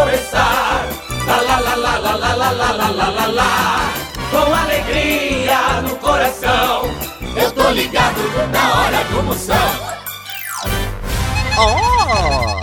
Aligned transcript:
começar. 0.00 0.88
Lá, 1.26 1.40
lá, 1.40 1.60
lá, 1.60 1.74
lá, 1.76 1.98
lá, 1.98 2.34
lá, 2.34 2.34
lá, 2.34 2.72
lá, 2.72 2.90
lá, 2.90 3.08
lá, 3.10 3.26
lá. 3.26 3.94
Com 4.30 4.54
alegria 4.54 5.82
no 5.82 5.96
coração. 5.96 6.90
Eu 7.36 7.52
tô 7.52 7.70
ligado 7.70 8.20
na 8.50 8.80
hora 8.80 9.04
do 9.04 9.22
Moção. 9.22 9.89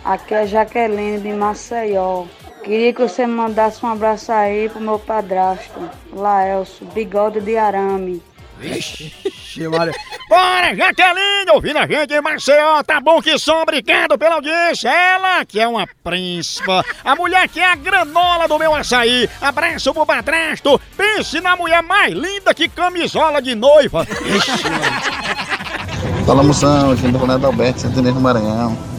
aqui 0.06 0.34
é 0.34 0.48
Jaqueline 0.48 1.20
de 1.20 1.34
Maceió. 1.34 2.26
Queria 2.66 2.92
que 2.92 3.02
você 3.04 3.28
mandasse 3.28 3.86
um 3.86 3.92
abraço 3.92 4.32
aí 4.32 4.68
pro 4.68 4.82
meu 4.82 4.98
padrasto, 4.98 5.88
Laelso, 6.12 6.84
bigode 6.86 7.40
de 7.40 7.56
arame. 7.56 8.24
Ixi, 8.60 9.68
Maria. 9.68 9.94
Bora, 10.28 10.76
Jaqueline, 10.76 11.52
ouvindo 11.54 11.78
a 11.78 11.86
gente 11.86 12.12
em 12.12 12.22
Maceió, 12.22 12.82
tá 12.82 13.00
bom 13.00 13.22
que 13.22 13.38
som, 13.38 13.62
obrigado 13.62 14.18
pela 14.18 14.36
audiência. 14.36 14.90
Ela 14.90 15.46
que 15.46 15.60
é 15.60 15.68
uma 15.68 15.86
príncipa, 16.04 16.84
a 17.04 17.16
mulher 17.16 17.48
que 17.48 17.60
é 17.60 17.72
a 17.72 17.76
granola 17.76 18.48
do 18.48 18.58
meu 18.58 18.74
açaí. 18.74 19.30
Abraço 19.40 19.94
pro 19.94 20.04
padrasto, 20.04 20.82
pense 20.98 21.40
na 21.40 21.56
mulher 21.56 21.84
mais 21.84 22.16
linda 22.16 22.52
que 22.52 22.68
camisola 22.68 23.44
de 23.44 23.54
noiva. 23.54 24.08
Ixi, 24.10 24.70
Maria. 24.72 26.26
Fala 26.26 26.42
moção, 26.42 26.94
aqui 26.94 27.08
do 27.10 27.18
Ronaldo 27.20 27.46
Alberto, 27.46 27.82
Santo 27.82 28.00
Inês 28.00 28.16
do 28.16 28.22
Maranhão. 28.22 28.95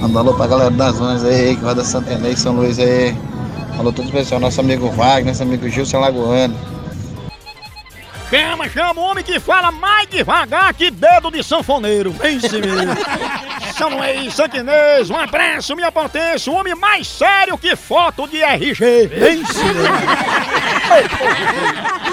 Manda 0.00 0.20
alô 0.20 0.34
pra 0.34 0.46
galera 0.46 0.70
das 0.70 0.96
zonas 0.96 1.24
aí, 1.24 1.56
que 1.56 1.62
vai 1.62 1.74
da 1.74 1.84
Santa 1.84 2.12
Inês, 2.12 2.38
São 2.38 2.54
Luís 2.54 2.78
aí. 2.78 3.16
Alô 3.78 3.92
todo 3.92 4.06
especial, 4.06 4.38
nosso 4.40 4.60
amigo 4.60 4.88
Wagner, 4.90 5.26
nosso 5.26 5.42
amigo 5.42 5.68
Gilson 5.68 5.98
Lagoano. 5.98 6.56
Chama, 8.30 8.68
chama 8.68 9.00
o 9.00 9.04
homem 9.04 9.24
que 9.24 9.40
fala 9.40 9.72
mais 9.72 10.08
devagar 10.08 10.72
que 10.74 10.90
dedo 10.90 11.30
de 11.30 11.42
sanfoneiro. 11.42 12.12
Pense 12.12 12.48
mesmo. 12.48 12.94
São 13.76 13.88
Luís, 13.88 14.34
Santinês, 14.34 15.08
um 15.08 15.16
abraço, 15.16 15.74
minha 15.74 15.90
potência, 15.90 16.52
o 16.52 16.56
homem 16.56 16.74
mais 16.74 17.06
sério 17.06 17.56
que 17.56 17.74
foto 17.74 18.26
de 18.28 18.42
RG. 18.42 19.08
Pense 19.08 19.62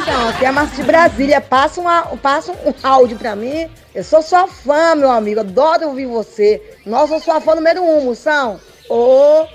Então, 0.07 0.29
aqui 0.29 0.45
é 0.45 0.47
a 0.49 0.51
Márcia 0.51 0.77
de 0.77 0.83
Brasília. 0.83 1.41
Passa, 1.41 1.81
uma, 1.81 2.03
passa 2.17 2.51
um 2.51 2.71
áudio 2.83 3.17
pra 3.17 3.35
mim. 3.35 3.67
Eu 3.93 4.03
sou 4.03 4.21
sua 4.21 4.47
fã, 4.47 4.93
meu 4.93 5.09
amigo. 5.09 5.39
Adoro 5.39 5.87
ouvir 5.87 6.05
você. 6.05 6.61
Nossa, 6.85 7.15
eu 7.15 7.19
sou 7.19 7.33
sua 7.33 7.41
fã 7.41 7.55
número 7.55 7.81
um, 7.81 8.05
moção. 8.05 8.59
Ô, 8.87 9.47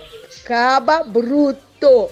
caba 0.45 1.05
bruto. 1.05 2.11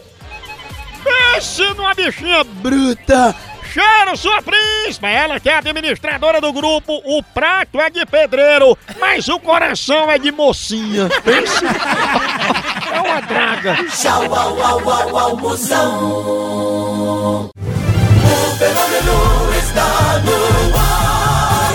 Pense 1.03 1.65
numa 1.75 1.93
bichinha 1.95 2.45
bruta. 2.45 3.35
Cheiro, 3.73 4.17
sua 4.17 4.41
príncipa! 4.41 5.09
Ela 5.09 5.41
que 5.41 5.51
é 5.51 5.57
administradora 5.57 6.41
do 6.41 6.53
grupo, 6.53 7.03
o 7.05 7.23
prato 7.23 7.81
é 7.81 7.91
de 7.91 8.07
pedreiro, 8.07 8.79
mas 8.99 9.29
o 9.29 9.39
coração 9.39 10.11
é 10.11 10.19
de 10.19 10.33
mocinha. 10.33 11.09
Pense. 11.23 11.65
É 12.93 13.01
uma 13.01 13.21
draga. 13.21 13.77
Tchau, 13.91 14.33
au, 14.35 14.63
au, 14.63 14.91
au, 14.91 15.19
au, 15.19 15.37
Moção. 15.37 16.79
Fenômeno 18.59 19.55
está 19.57 20.19
no 20.25 20.77
ar. 20.77 21.75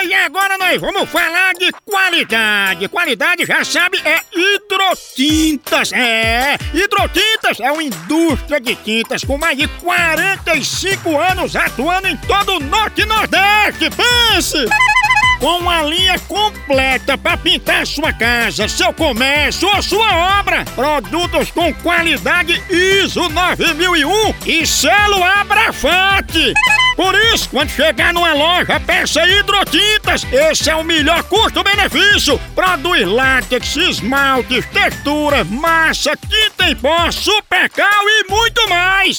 Ei, 0.00 0.14
agora 0.14 0.56
nós 0.56 0.80
vamos 0.80 1.10
falar 1.10 1.52
de 1.52 1.70
qualidade. 1.84 2.88
Qualidade, 2.88 3.44
já 3.44 3.62
sabe, 3.62 4.00
é 4.02 4.22
hidrotintas. 4.34 5.92
É, 5.92 6.56
hidrotintas 6.72 7.60
é 7.60 7.70
uma 7.70 7.82
indústria 7.82 8.58
de 8.58 8.74
tintas 8.76 9.24
com 9.24 9.36
mais 9.36 9.58
de 9.58 9.68
45 9.68 11.20
anos 11.20 11.54
atuando 11.54 12.08
em 12.08 12.16
todo 12.16 12.56
o 12.56 12.60
Norte 12.60 13.02
e 13.02 13.04
Nordeste. 13.04 13.90
Pense! 13.90 14.56
Com 15.42 15.58
uma 15.58 15.82
linha 15.82 16.16
completa 16.20 17.18
para 17.18 17.36
pintar 17.36 17.84
sua 17.84 18.12
casa, 18.12 18.68
seu 18.68 18.92
comércio 18.92 19.68
ou 19.68 19.82
sua 19.82 20.38
obra. 20.38 20.64
Produtos 20.66 21.50
com 21.50 21.74
qualidade 21.74 22.62
ISO 22.70 23.28
9001 23.28 24.34
e 24.46 24.64
selo 24.64 25.20
Abrafate. 25.20 26.54
Por 26.94 27.12
isso, 27.34 27.48
quando 27.50 27.70
chegar 27.70 28.14
numa 28.14 28.32
loja, 28.32 28.78
peça 28.78 29.26
hidrotintas. 29.26 30.24
Esse 30.30 30.70
é 30.70 30.76
o 30.76 30.84
melhor 30.84 31.24
custo-benefício. 31.24 32.38
Produz 32.54 33.04
látex, 33.04 33.74
esmaltes, 33.74 34.64
textura, 34.66 35.42
massa, 35.42 36.16
tinta 36.16 36.70
em 36.70 36.76
pó, 36.76 37.10
supercal 37.10 38.04
e 38.06 38.30
muito 38.30 38.68
mais. 38.68 39.18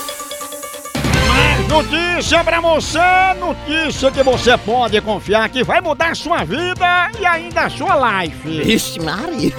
Notícia 1.71 2.43
pra 2.43 2.59
você, 2.59 2.99
notícia 3.39 4.11
que 4.11 4.21
você 4.21 4.57
pode 4.57 4.99
confiar 4.99 5.47
que 5.47 5.63
vai 5.63 5.79
mudar 5.79 6.11
a 6.11 6.15
sua 6.15 6.43
vida 6.43 7.09
e 7.17 7.25
ainda 7.25 7.61
a 7.61 7.69
sua 7.69 8.23
life. 8.23 8.61
Vixe, 8.61 8.99
Maria. 8.99 9.53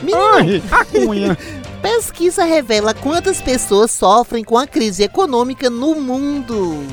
Menino, 0.00 0.16
Ai, 0.36 0.62
a 0.70 0.84
cunha. 0.84 1.36
pesquisa 1.82 2.44
revela 2.44 2.94
quantas 2.94 3.40
pessoas 3.40 3.90
sofrem 3.90 4.44
com 4.44 4.56
a 4.56 4.64
crise 4.64 5.02
econômica 5.02 5.68
no 5.68 5.96
mundo. 5.96 6.84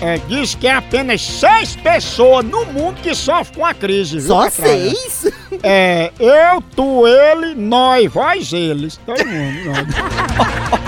É, 0.00 0.18
diz 0.26 0.56
que 0.56 0.66
é 0.66 0.74
apenas 0.74 1.22
seis 1.22 1.76
pessoas 1.76 2.44
no 2.44 2.66
mundo 2.66 3.00
que 3.00 3.14
sofrem 3.14 3.54
com 3.54 3.64
a 3.64 3.72
crise. 3.72 4.18
Viu, 4.18 4.26
Só 4.26 4.42
Catraia? 4.50 4.90
seis? 4.90 5.32
É, 5.62 6.10
eu, 6.18 6.60
tu, 6.74 7.06
ele, 7.06 7.54
nós, 7.54 8.12
vós, 8.12 8.52
eles. 8.52 8.98
Todo 9.06 9.24
mundo. 9.24 9.70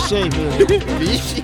seis 0.00 0.28
mesmo. 0.34 0.98
Vixe. 0.98 1.42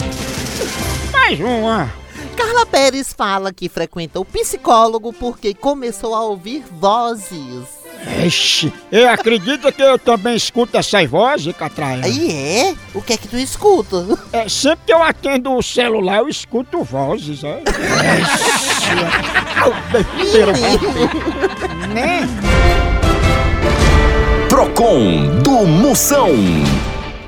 Mais 1.12 1.40
uma. 1.40 1.92
Carla 2.36 2.66
Pérez 2.66 3.12
fala 3.12 3.52
que 3.52 3.68
frequenta 3.68 4.18
o 4.18 4.24
psicólogo 4.24 5.12
porque 5.12 5.54
começou 5.54 6.14
a 6.14 6.22
ouvir 6.22 6.64
vozes. 6.70 7.82
Ixi, 8.26 8.72
eu 8.90 9.08
acredito 9.08 9.70
que 9.70 9.82
eu 9.82 9.98
também 9.98 10.34
escuto 10.34 10.76
essas 10.76 11.08
vozes, 11.08 11.54
Catraia. 11.56 12.04
Aí 12.04 12.32
é? 12.32 12.74
O 12.94 13.00
que 13.00 13.12
é 13.12 13.16
que 13.16 13.28
tu 13.28 13.36
escuta? 13.36 14.18
É, 14.32 14.48
sempre 14.48 14.86
que 14.86 14.92
eu 14.92 15.02
atendo 15.02 15.52
o 15.56 15.62
celular, 15.62 16.18
eu 16.18 16.28
escuto 16.28 16.82
vozes. 16.82 17.44
É. 17.44 17.62
Ixi. 20.20 20.42
né? 21.94 22.28
Procon 24.48 25.38
do 25.42 25.66
Moção. 25.66 26.30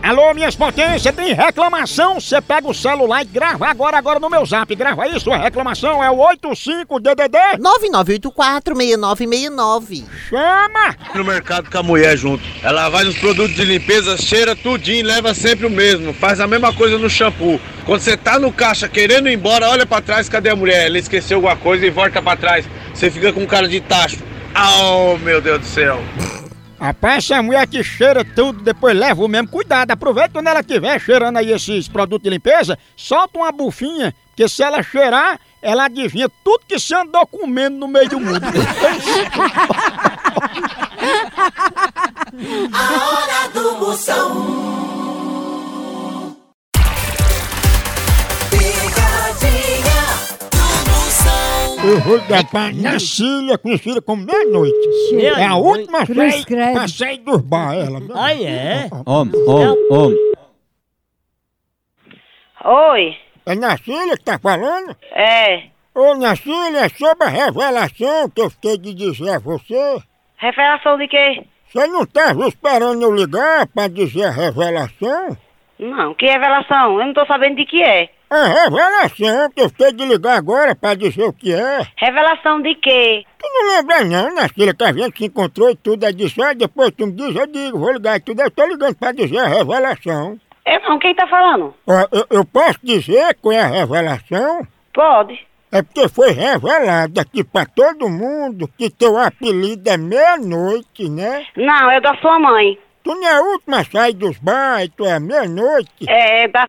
Alô, 0.05 0.35
minhas 0.35 0.55
potências, 0.55 1.15
tem 1.15 1.33
reclamação? 1.33 2.21
Você 2.21 2.39
pega 2.39 2.69
o 2.69 2.75
celular 2.75 3.23
e 3.23 3.25
grava 3.25 3.67
agora, 3.67 3.97
agora 3.97 4.21
no 4.21 4.29
meu 4.29 4.45
zap. 4.45 4.75
Grava 4.75 5.05
aí, 5.05 5.19
sua 5.19 5.39
reclamação 5.39 6.05
é 6.05 6.11
o 6.11 6.19
85DDD. 6.19 7.59
99846969. 7.59 10.05
Chama! 10.29 10.95
no 11.15 11.25
mercado 11.25 11.71
com 11.71 11.79
a 11.79 11.83
mulher 11.83 12.19
junto. 12.19 12.45
Ela 12.63 12.91
vai 12.91 13.05
nos 13.05 13.17
produtos 13.17 13.57
de 13.57 13.65
limpeza, 13.65 14.19
cheira 14.19 14.55
tudinho, 14.55 15.07
leva 15.07 15.33
sempre 15.33 15.65
o 15.65 15.71
mesmo. 15.71 16.13
Faz 16.13 16.39
a 16.39 16.47
mesma 16.47 16.71
coisa 16.71 16.99
no 16.99 17.09
shampoo. 17.09 17.59
Quando 17.87 18.03
você 18.03 18.15
tá 18.15 18.39
no 18.39 18.53
caixa 18.53 18.87
querendo 18.87 19.31
ir 19.31 19.33
embora, 19.33 19.71
olha 19.71 19.87
pra 19.87 20.03
trás, 20.03 20.29
cadê 20.29 20.51
a 20.51 20.57
mulher? 20.57 20.85
Ela 20.85 20.99
esqueceu 20.99 21.39
alguma 21.39 21.57
coisa 21.57 21.87
e 21.87 21.89
volta 21.89 22.21
pra 22.21 22.37
trás. 22.37 22.69
Você 22.93 23.11
fica 23.11 23.33
com 23.33 23.47
cara 23.47 23.67
de 23.67 23.81
tacho. 23.81 24.19
Oh, 24.55 25.17
meu 25.17 25.41
Deus 25.41 25.61
do 25.61 25.67
céu. 25.67 25.99
Rapaz, 26.79 27.31
essa 27.31 27.43
mulher 27.43 27.67
que 27.67 27.83
cheira 27.83 28.25
tudo, 28.25 28.63
depois 28.63 28.97
leva 28.97 29.25
o 29.25 29.29
mesmo. 29.29 29.49
Cuidado, 29.49 29.91
aproveita 29.91 30.31
quando 30.31 30.49
ela 30.49 30.61
estiver 30.61 31.01
cheirando 31.01 31.39
aí 31.39 31.51
esses 31.51 31.89
produtos 31.89 32.25
de 32.25 32.31
limpeza, 32.31 32.79
solta 32.97 33.39
uma 33.39 33.53
bufinha, 33.53 34.15
que 34.37 34.49
se 34.49 34.63
ela 34.63 34.83
cheirar, 34.83 35.39
ela 35.63 35.85
adivinha 35.85 36.29
tudo 36.43 36.65
que 36.67 36.79
você 36.79 36.95
andou 36.95 37.27
comendo 37.27 37.79
no 37.79 37.89
meio 37.89 38.09
do 38.09 38.21
mundo. 38.21 38.41
Moção. 52.15 52.19
Eu 52.19 52.19
vou 52.19 52.29
dar 52.29 52.45
pra 52.51 52.73
Nacília, 52.73 53.59
conhecida 53.59 54.01
como 54.01 54.25
meia-noite. 54.25 54.77
É 55.37 55.45
a 55.47 55.57
última 55.57 55.99
a 56.03 56.07
sair, 56.07 56.45
pra 56.73 56.89
sair 56.89 57.19
dos 57.19 57.41
bar, 57.43 57.75
ela. 57.75 58.01
Ah, 58.15 58.33
é? 58.35 58.89
Homem, 59.07 59.35
homem, 59.49 59.87
homem. 59.91 60.19
Oi, 62.65 63.17
É 63.47 63.55
Nacília 63.55 64.17
que 64.17 64.25
tá 64.25 64.39
falando? 64.39 64.97
é. 65.13 65.65
Ô, 65.97 66.13
Nacília, 66.17 66.87
é 66.87 66.89
sobre 66.89 67.25
a 67.25 67.29
revelação 67.31 68.29
que 68.29 68.41
eu 68.41 68.51
fiquei 68.51 68.77
de 68.79 68.93
dizer 68.95 69.31
a 69.31 69.39
você. 69.39 70.03
Revelação 70.39 70.99
de 70.99 71.07
quê? 71.07 71.45
Você 71.73 71.87
não 71.87 72.05
tava 72.05 72.49
esperando 72.49 73.01
eu 73.03 73.15
ligar 73.15 73.65
pra 73.69 73.87
dizer 73.87 74.25
a 74.25 74.31
revelação? 74.33 75.37
Não, 75.79 76.13
que 76.15 76.27
revelação? 76.27 76.99
Eu 76.99 77.07
não 77.07 77.15
tô 77.15 77.25
sabendo 77.27 77.55
de 77.57 77.65
que 77.65 77.81
é. 77.81 78.09
A 78.35 78.65
revelação 78.65 79.51
que 79.51 79.61
eu 79.61 79.69
fiquei 79.69 79.93
de 79.93 80.05
ligar 80.05 80.37
agora 80.37 80.75
pra 80.75 80.95
dizer 80.95 81.23
o 81.23 81.33
que 81.33 81.55
é. 81.55 81.87
Revelação 81.97 82.61
de 82.61 82.75
quê? 82.75 83.25
Tu 83.39 83.47
não 83.49 83.77
lembra 83.77 84.05
não, 84.05 84.35
Nacília, 84.35 84.75
que 84.75 84.83
a 84.83 84.93
gente 84.93 85.19
se 85.19 85.25
encontrou 85.27 85.71
e 85.71 85.77
tudo, 85.77 86.03
aí 86.03 86.13
disse, 86.13 86.43
ah, 86.43 86.53
depois 86.53 86.91
tu 86.91 87.07
me 87.07 87.13
diz, 87.13 87.37
eu 87.37 87.47
digo, 87.47 87.79
vou 87.79 87.93
ligar 87.93 88.17
e 88.17 88.21
tudo, 88.21 88.43
eu 88.43 88.51
tô 88.51 88.67
ligando 88.67 88.97
pra 88.97 89.13
dizer 89.13 89.39
a 89.39 89.47
revelação. 89.47 90.37
Eu 90.67 90.81
não, 90.81 90.99
quem 90.99 91.15
tá 91.15 91.29
falando? 91.29 91.73
Ó, 91.87 92.09
eu, 92.11 92.27
eu 92.29 92.45
posso 92.45 92.81
dizer 92.83 93.37
qual 93.41 93.53
é 93.53 93.61
a 93.61 93.69
revelação? 93.69 94.67
Pode. 94.93 95.47
É 95.71 95.83
porque 95.83 96.09
foi 96.09 96.33
revelado 96.33 97.21
aqui 97.21 97.45
pra 97.45 97.65
todo 97.67 98.09
mundo 98.09 98.69
que 98.77 98.91
teu 98.91 99.17
apelido 99.17 99.89
é 99.89 99.97
meia-noite, 99.97 101.09
né? 101.09 101.47
Não, 101.57 101.89
é 101.89 102.01
da 102.01 102.17
sua 102.17 102.41
mãe. 102.41 102.77
Tu 103.05 103.15
não 103.15 103.29
é 103.29 103.33
a 103.33 103.43
última 103.43 103.81
a 103.81 103.85
sair 103.85 104.15
dos 104.15 104.39
bares, 104.39 104.91
tu 104.97 105.05
é 105.05 105.21
meia-noite. 105.21 106.09
É, 106.09 106.45
é 106.45 106.49
da, 106.49 106.67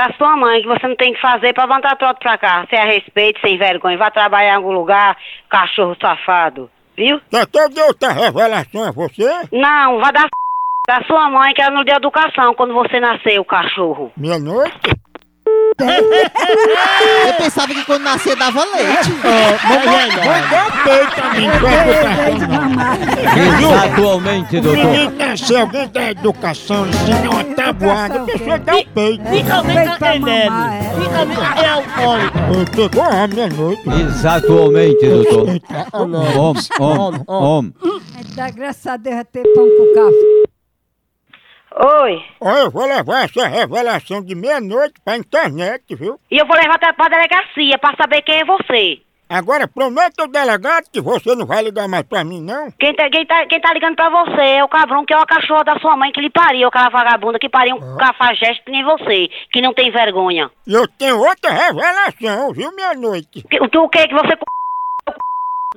da 0.00 0.14
sua 0.16 0.34
mãe, 0.34 0.62
que 0.62 0.68
você 0.68 0.88
não 0.88 0.96
tem 0.96 1.12
que 1.12 1.20
fazer 1.20 1.52
pra 1.52 1.64
levantar 1.64 1.94
trote 1.96 2.20
pra 2.20 2.38
cá. 2.38 2.66
Sem 2.70 2.78
a 2.78 2.86
respeito, 2.86 3.38
sem 3.40 3.58
vergonha. 3.58 3.98
Vai 3.98 4.10
trabalhar 4.10 4.52
em 4.52 4.56
algum 4.56 4.72
lugar, 4.72 5.14
cachorro 5.50 5.94
safado. 6.00 6.70
Viu? 6.96 7.20
Quer 7.30 7.46
que 7.46 7.58
eu 7.58 7.68
dê 7.68 7.82
outra 7.82 8.10
revelação 8.12 8.84
a 8.84 8.92
você? 8.92 9.30
Não, 9.52 10.00
vai 10.00 10.12
dar 10.12 10.26
da 10.88 11.02
sua 11.04 11.28
mãe, 11.28 11.52
que 11.52 11.60
ela 11.60 11.74
não 11.74 11.84
deu 11.84 11.96
educação 11.96 12.54
quando 12.54 12.72
você 12.72 12.98
nasceu, 12.98 13.44
cachorro. 13.44 14.10
Meia-noite? 14.16 14.78
Eu 17.26 17.34
pensava 17.38 17.68
que 17.68 17.84
quando 17.84 18.02
nascer 18.02 18.36
dava 18.36 18.62
leite. 18.64 19.10
Exatamente, 23.58 24.60
doutor. 24.60 24.84
Menino 24.84 25.16
nascer 25.16 25.56
alguém 25.56 25.88
da 25.88 26.10
educação, 26.10 26.86
ensina 26.86 27.30
uma 27.30 27.44
tabuada, 27.72 28.22
a 28.22 28.26
pessoa 28.26 28.58
dá 28.58 28.76
um 28.76 28.84
peito. 28.84 29.24
Fica 29.30 29.54
alguém 29.54 29.74
tá 29.74 30.16
entendendo. 30.16 30.54
Fica 31.02 31.18
alguém 31.18 31.64
é 31.64 31.68
alcoólico. 31.68 32.74
Chegou 32.74 33.04
a 33.04 33.26
meia-noite. 33.28 33.82
Exatamente, 33.88 35.08
doutor. 35.08 35.48
Homem, 35.92 36.20
Homem, 36.36 36.62
homem, 36.78 37.24
homem. 37.26 37.74
Dá 38.34 38.50
graças 38.50 38.86
a 38.86 38.96
Deus 38.96 39.16
a 39.16 39.24
ter 39.24 39.42
pão 39.54 39.68
com 39.68 39.94
café. 39.94 40.50
Oi. 42.02 42.22
Ó, 42.40 42.50
eu 42.58 42.70
vou 42.70 42.84
levar 42.84 43.24
essa 43.24 43.46
revelação 43.46 44.22
de 44.22 44.34
meia-noite 44.34 44.94
pra 45.04 45.16
internet, 45.16 45.94
viu? 45.94 46.18
E 46.30 46.36
eu 46.36 46.46
vou 46.46 46.56
levar 46.56 46.74
até 46.74 46.92
pra 46.92 47.08
delegacia 47.08 47.78
pra 47.78 47.94
saber 47.96 48.22
quem 48.22 48.40
é 48.40 48.44
você. 48.44 48.98
Agora 49.30 49.68
prometa 49.68 50.22
ao 50.22 50.28
delegado 50.28 50.90
que 50.92 51.00
você 51.00 51.36
não 51.36 51.46
vai 51.46 51.62
ligar 51.62 51.86
mais 51.86 52.02
pra 52.02 52.24
mim, 52.24 52.42
não? 52.42 52.68
Quem 52.72 52.92
tá, 52.94 53.08
quem, 53.08 53.24
tá, 53.24 53.46
quem 53.46 53.60
tá 53.60 53.72
ligando 53.72 53.94
pra 53.94 54.10
você 54.10 54.40
é 54.42 54.64
o 54.64 54.68
cabrão 54.68 55.04
que 55.06 55.14
é 55.14 55.18
o 55.18 55.24
cachorro 55.26 55.62
da 55.62 55.78
sua 55.78 55.96
mãe 55.96 56.10
que 56.10 56.20
lhe 56.20 56.30
pariu, 56.30 56.66
aquela 56.66 56.88
vagabunda 56.88 57.38
que 57.38 57.48
pariu 57.48 57.76
um 57.76 57.96
cafajeste 57.96 58.64
que 58.64 58.72
nem 58.72 58.82
você, 58.84 59.28
que 59.52 59.60
não 59.62 59.72
tem 59.72 59.90
vergonha. 59.92 60.50
E 60.66 60.74
eu 60.74 60.88
tenho 60.98 61.16
outra 61.18 61.50
revelação, 61.52 62.52
viu? 62.52 62.70
Que- 63.30 63.60
O 63.60 63.68
que, 63.68 63.78
o 63.78 63.88
que 63.88 64.08
que 64.08 64.14
você 64.14 64.30
c... 64.30 64.38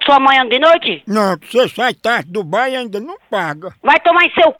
sua 0.04 0.20
mãe 0.20 0.40
anda 0.40 0.50
de 0.50 0.60
noite? 0.60 1.04
Não, 1.08 1.38
que 1.38 1.48
você 1.52 1.70
sai 1.70 1.94
tarde 1.94 2.32
do 2.32 2.44
bar 2.44 2.70
e 2.70 2.76
ainda 2.76 3.00
não 3.00 3.18
paga. 3.30 3.70
Vai 3.84 4.00
tomar 4.00 4.26
em 4.26 4.32
seu 4.32 4.50
c... 4.50 4.56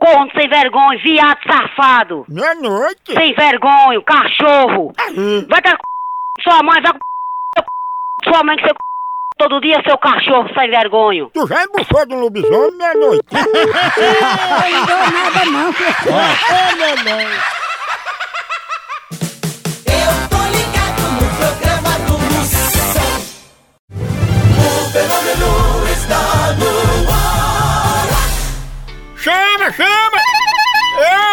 corno 0.00 0.30
sem 0.38 0.48
vergonha, 0.48 0.98
viado 1.02 1.40
safado. 1.44 2.24
Meia-noite? 2.28 3.12
Sem 3.14 3.34
vergonha, 3.34 4.00
cachorro. 4.02 4.92
Aí. 4.96 5.44
Vai 5.48 5.60
com 5.60 5.68
a 5.70 5.72
c... 5.74 5.78
sua 6.44 6.62
mãe, 6.62 6.80
vai 6.80 6.92
com 6.92 6.98
sua 8.24 8.42
mãe 8.44 8.56
que 8.56 8.62
você 8.62 8.68
c... 8.68 8.74
todo 9.38 9.60
dia, 9.60 9.82
seu 9.86 9.98
cachorro 9.98 10.48
sem 10.54 10.70
vergonha. 10.70 11.28
Tu 11.32 11.46
já 11.46 11.64
embufou 11.64 12.06
de 12.06 12.14
um 12.14 12.20
lobisomem 12.20 12.76
meia-noite? 12.76 13.24
Não 13.32 14.86
deu 14.86 15.10
nada 15.10 15.44
não, 15.46 15.72
que 15.74 15.82
Eu 19.86 20.28
tô 20.28 20.42
ligado 20.56 21.02
no 21.12 21.26
programa 21.36 21.92
do 22.06 22.14
Moção. 22.18 23.10
O 24.56 24.90
fenômeno 24.90 25.50
está 25.92 26.22
no 26.58 26.72
ar. 27.10 28.06
Chama, 29.16 29.72
chama! 29.72 30.07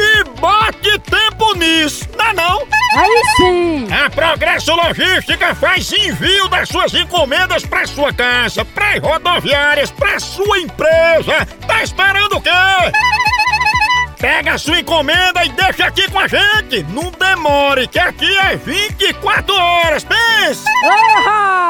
e 0.00 0.24
bote 0.40 0.98
tempo 1.00 1.54
nisso, 1.56 2.08
não 2.16 2.24
é 2.26 2.32
não? 2.32 2.62
Aí 2.96 3.22
sim! 3.36 3.88
A 3.92 4.10
Progresso 4.10 4.74
Logística 4.74 5.54
faz 5.54 5.92
envio 5.92 6.48
das 6.48 6.68
suas 6.68 6.92
encomendas 6.94 7.64
para 7.64 7.86
sua 7.86 8.12
casa, 8.12 8.64
para 8.64 8.98
rodoviárias, 8.98 9.90
para 9.90 10.18
sua 10.18 10.58
empresa. 10.58 11.46
Tá 11.66 11.82
esperando 11.82 12.36
o 12.36 12.40
quê? 12.40 12.50
Pega 14.18 14.52
a 14.54 14.58
sua 14.58 14.80
encomenda 14.80 15.44
e 15.44 15.48
deixa 15.50 15.86
aqui 15.86 16.10
com 16.10 16.18
a 16.18 16.28
gente. 16.28 16.82
Não 16.90 17.10
demore, 17.10 17.86
que 17.88 17.98
aqui 17.98 18.36
é 18.38 18.56
24 18.56 19.54
horas. 19.54 20.04
Pense! 20.04 20.64
Orra! 20.84 21.69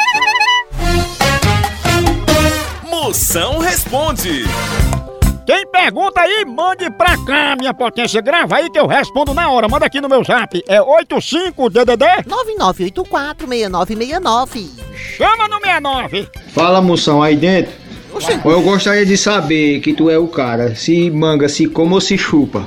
Moção 3.03 3.57
responde. 3.57 4.43
Quem 5.43 5.65
pergunta 5.71 6.21
aí, 6.21 6.45
mande 6.45 6.87
pra 6.91 7.17
cá, 7.25 7.55
minha 7.57 7.73
potência. 7.73 8.21
Grava 8.21 8.57
aí 8.57 8.69
que 8.69 8.77
eu 8.77 8.85
respondo 8.85 9.33
na 9.33 9.49
hora. 9.49 9.67
Manda 9.67 9.87
aqui 9.87 9.99
no 9.99 10.07
meu 10.07 10.23
zap. 10.23 10.63
É 10.67 10.79
85DDD 10.79 12.05
99846969. 12.27 14.69
Chama 15.17 15.47
no 15.47 15.59
69. 15.59 16.29
Fala, 16.53 16.79
moção, 16.79 17.23
aí 17.23 17.35
dentro. 17.35 17.73
Eu 18.45 18.61
gostaria 18.61 19.03
de 19.03 19.17
saber 19.17 19.79
que 19.79 19.93
tu 19.93 20.07
é 20.07 20.19
o 20.19 20.27
cara, 20.27 20.75
se 20.75 21.09
manga, 21.09 21.49
se 21.49 21.65
come 21.65 21.95
ou 21.95 22.01
se 22.01 22.19
chupa. 22.19 22.63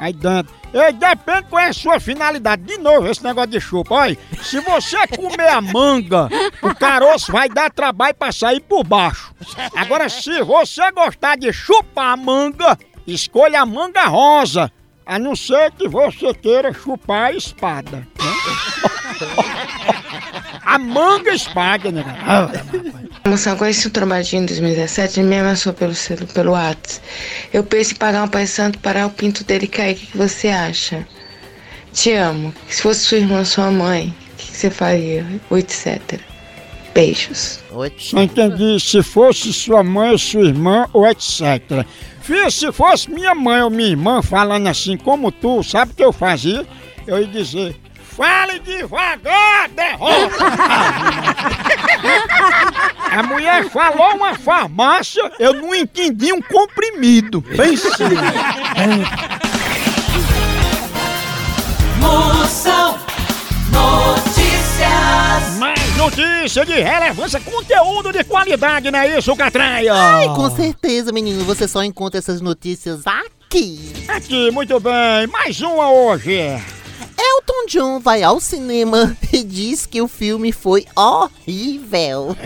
Aí 0.00 0.14
dentro. 0.14 0.57
Depende 0.98 1.48
qual 1.48 1.62
é 1.62 1.68
a 1.68 1.72
sua 1.72 1.98
finalidade. 1.98 2.62
De 2.62 2.78
novo, 2.78 3.08
esse 3.08 3.22
negócio 3.24 3.50
de 3.50 3.60
chupa. 3.60 3.94
Olha, 3.94 4.18
se 4.42 4.60
você 4.60 5.06
comer 5.08 5.48
a 5.48 5.60
manga, 5.60 6.28
o 6.62 6.74
caroço 6.74 7.32
vai 7.32 7.48
dar 7.48 7.70
trabalho 7.70 8.14
pra 8.14 8.32
sair 8.32 8.60
por 8.60 8.84
baixo. 8.84 9.32
Agora, 9.74 10.08
se 10.08 10.42
você 10.42 10.90
gostar 10.92 11.36
de 11.36 11.52
chupar 11.52 12.12
a 12.12 12.16
manga, 12.16 12.78
escolha 13.06 13.62
a 13.62 13.66
manga 13.66 14.04
rosa. 14.04 14.70
A 15.06 15.18
não 15.18 15.34
ser 15.34 15.72
que 15.72 15.88
você 15.88 16.34
queira 16.34 16.70
chupar 16.72 17.28
a 17.28 17.32
espada. 17.32 17.96
né? 17.96 18.06
A 20.68 20.76
manga 20.76 21.32
espada, 21.32 21.90
né? 21.90 22.04
Moção, 23.26 23.56
conheci 23.56 23.86
o 23.86 23.90
Trombadinho 23.90 24.42
em 24.42 24.46
2017 24.46 25.18
e 25.18 25.22
me 25.22 25.38
ameaçou 25.38 25.72
pelo, 25.72 25.94
pelo 26.34 26.52
Whats. 26.52 27.00
Eu 27.50 27.64
penso 27.64 27.94
em 27.94 27.96
pagar 27.96 28.22
um 28.22 28.28
pai 28.28 28.46
santo 28.46 28.78
para 28.80 29.06
o 29.06 29.10
pinto 29.10 29.42
dele 29.44 29.66
cair. 29.66 29.94
O 29.94 29.96
que, 29.96 30.06
que 30.08 30.18
você 30.18 30.48
acha? 30.48 31.08
Te 31.94 32.12
amo. 32.12 32.52
Se 32.68 32.82
fosse 32.82 33.00
sua 33.00 33.16
irmã, 33.16 33.44
sua 33.46 33.70
mãe, 33.70 34.08
o 34.08 34.36
que, 34.36 34.50
que 34.50 34.56
você 34.58 34.68
faria? 34.68 35.24
Ou 35.48 35.56
etc. 35.56 36.20
Beijos. 36.92 37.60
Não 38.12 38.22
entendi 38.22 38.78
se 38.78 39.02
fosse 39.02 39.54
sua 39.54 39.82
mãe 39.82 40.10
ou 40.10 40.18
sua 40.18 40.42
irmã 40.42 40.86
ou 40.92 41.08
etc. 41.08 41.86
Filha, 42.20 42.50
se 42.50 42.70
fosse 42.72 43.10
minha 43.10 43.34
mãe 43.34 43.62
ou 43.62 43.70
minha 43.70 43.88
irmã 43.88 44.20
falando 44.20 44.66
assim 44.66 44.98
como 44.98 45.32
tu, 45.32 45.62
sabe 45.62 45.92
o 45.92 45.94
que 45.94 46.04
eu 46.04 46.12
fazia? 46.12 46.66
Eu 47.06 47.20
ia 47.20 47.26
dizer, 47.26 47.74
fale 48.18 48.58
devagar, 48.58 49.70
derrota! 49.70 50.44
A 53.10 53.22
mulher 53.22 53.70
falou 53.70 54.16
uma 54.16 54.34
farmácia, 54.34 55.32
eu 55.38 55.54
não 55.54 55.74
entendi 55.74 56.30
um 56.32 56.42
comprimido. 56.42 57.40
Pense. 57.40 57.88
Moção 62.00 62.98
Notícias. 63.70 65.58
Mais 65.58 65.96
notícia 65.96 66.64
de 66.66 66.72
relevância, 66.72 67.40
conteúdo 67.40 68.12
de 68.12 68.24
qualidade, 68.24 68.90
não 68.90 68.98
é 68.98 69.18
isso, 69.18 69.34
Catraia? 69.36 69.92
Ai, 69.94 70.26
com 70.28 70.50
certeza, 70.50 71.12
menino. 71.12 71.44
Você 71.44 71.68
só 71.68 71.82
encontra 71.82 72.18
essas 72.18 72.40
notícias 72.40 73.02
aqui. 73.06 73.92
Aqui, 74.08 74.50
muito 74.50 74.78
bem. 74.80 75.26
Mais 75.28 75.60
uma 75.60 75.90
hoje. 75.90 76.58
Elton 77.48 77.66
John 77.66 77.98
vai 77.98 78.22
ao 78.22 78.38
cinema 78.38 79.16
e 79.32 79.42
diz 79.42 79.86
que 79.86 80.02
o 80.02 80.08
filme 80.08 80.52
foi 80.52 80.84
horrível. 80.94 82.36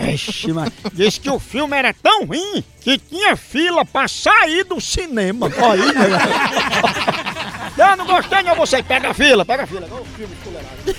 Mas 0.53 0.71
diz 0.93 1.17
que 1.17 1.29
o 1.29 1.39
filme 1.39 1.75
era 1.75 1.93
tão 1.93 2.25
ruim 2.25 2.63
que 2.79 2.97
tinha 2.97 3.35
fila 3.35 3.83
pra 3.83 4.07
sair 4.07 4.63
do 4.63 4.79
cinema. 4.79 5.47
Aí, 5.47 5.93
né? 5.93 6.07
Eu 7.91 7.97
não 7.97 8.05
gostei, 8.05 8.43
não. 8.43 8.55
Você 8.55 8.81
pega 8.81 9.09
a 9.09 9.13
fila, 9.13 9.43
pega 9.43 9.63
a 9.63 9.67
fila. 9.67 9.87
Ô, 9.91 10.05
filme 10.05 10.33
fuleirado. 10.43 10.95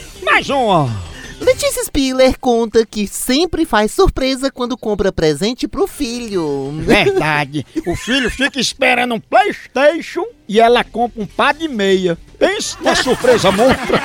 Letícia 1.44 1.84
Spiller 1.84 2.38
conta 2.40 2.84
que 2.86 3.06
sempre 3.06 3.66
faz 3.66 3.92
surpresa 3.92 4.50
quando 4.50 4.78
compra 4.78 5.12
presente 5.12 5.68
pro 5.68 5.86
filho. 5.86 6.72
Verdade. 6.80 7.66
O 7.86 7.94
filho 7.94 8.30
fica 8.30 8.58
esperando 8.58 9.14
um 9.14 9.20
Playstation 9.20 10.24
e 10.48 10.58
ela 10.58 10.82
compra 10.82 11.22
um 11.22 11.26
par 11.26 11.52
de 11.52 11.68
meia. 11.68 12.16
Pensa 12.38 12.78
na 12.80 12.96
surpresa 12.96 13.52
monstra. 13.52 14.00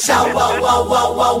Tchau, 0.00 0.36
au, 0.36 0.66
au, 0.66 0.94
au, 0.94 1.20
au, 1.20 1.40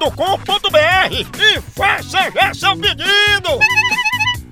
loja.pitu.com.br 0.01 1.13
e 1.13 1.61
faça 1.61 2.31
já 2.31 2.53
seu 2.53 2.75
pedido. 2.77 3.59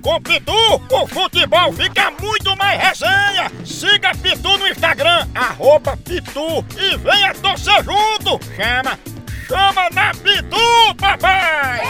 Com 0.00 0.20
Pitu, 0.22 0.52
o 0.90 1.06
futebol 1.06 1.72
fica 1.72 2.10
muito 2.22 2.56
mais 2.56 2.80
resenha. 2.80 3.50
Siga 3.64 4.12
Pitu 4.14 4.56
no 4.58 4.68
Instagram, 4.68 5.26
arroba 5.34 5.96
Pitu 5.96 6.64
e 6.78 6.96
venha 6.96 7.34
torcer 7.34 7.84
junto. 7.84 8.40
Chama, 8.56 8.98
chama 9.46 9.90
na 9.90 10.12
Pitu, 10.14 10.94
papai! 10.96 11.80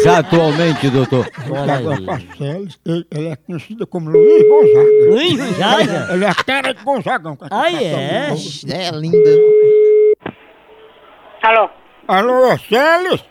Exatamente, 0.00 0.90
doutor. 0.90 1.30
Agora, 1.46 2.02
Parceles, 2.02 2.78
ele, 2.84 3.06
ele 3.10 3.28
é 3.28 3.36
conhecido 3.36 3.86
como 3.86 4.10
Luiz 4.10 4.42
Gonzaga. 4.48 4.90
Luiz 5.08 5.36
Gonzaga? 5.36 6.08
Ele 6.12 6.24
é 6.24 6.28
a 6.28 6.34
cara 6.34 6.74
de 6.74 6.82
Gonzagão. 6.82 7.38
Ah, 7.50 7.72
é? 7.72 8.30
É 8.68 8.90
linda. 8.90 9.30
Alô? 11.42 11.70
Alô, 12.06 12.58
Célis? 12.58 13.24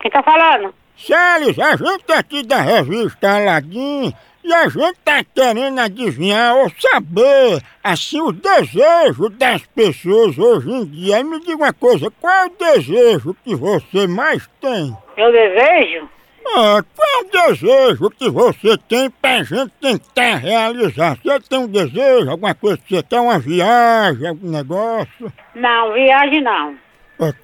Quem 0.00 0.10
tá 0.10 0.22
falando? 0.22 0.74
Célis, 0.96 1.58
a 1.58 1.76
gente 1.76 2.12
aqui 2.12 2.42
da 2.44 2.60
revista 2.60 3.36
Aladim 3.36 4.12
e 4.42 4.52
a 4.52 4.68
gente 4.68 4.98
tá 5.04 5.22
querendo 5.22 5.78
adivinhar 5.80 6.56
ou 6.56 6.70
saber, 6.70 7.62
assim, 7.84 8.20
o 8.20 8.32
desejo 8.32 9.28
das 9.30 9.64
pessoas 9.66 10.36
hoje 10.36 10.70
em 10.70 10.84
dia. 10.86 11.16
Aí 11.16 11.24
me 11.24 11.38
diga 11.40 11.56
uma 11.56 11.72
coisa, 11.72 12.10
qual 12.20 12.32
é 12.32 12.46
o 12.46 12.74
desejo 12.74 13.36
que 13.44 13.54
você 13.54 14.06
mais 14.08 14.48
tem? 14.60 14.96
Eu 15.16 15.30
desejo? 15.30 16.08
Ah, 16.48 16.82
qual 16.94 17.08
é 17.08 17.20
o 17.20 17.48
desejo 17.48 18.10
que 18.10 18.28
você 18.28 18.78
tem 18.88 19.10
pra 19.10 19.42
gente 19.44 19.72
tentar 19.80 20.36
realizar? 20.36 21.16
Você 21.22 21.40
tem 21.48 21.58
um 21.58 21.68
desejo, 21.68 22.30
alguma 22.30 22.54
coisa 22.54 22.78
que 22.78 22.96
você 22.96 23.02
quer, 23.02 23.20
uma 23.20 23.38
viagem, 23.38 24.28
algum 24.28 24.50
negócio? 24.50 25.32
Não, 25.54 25.92
viagem 25.92 26.40
não. 26.40 26.85